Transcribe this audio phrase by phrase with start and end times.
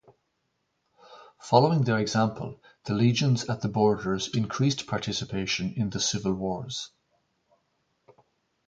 [1.41, 6.89] Following their example, the legions at the borders increased participation in the civil wars.